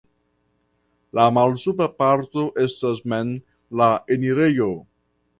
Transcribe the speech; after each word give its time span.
La 1.17 1.25
malsupra 1.37 1.85
parto 2.03 2.45
estas 2.63 3.01
mem 3.13 3.35
la 3.83 3.91
enirejo. 4.17 4.71